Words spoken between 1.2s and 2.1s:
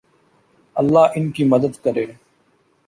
کی مدد کرے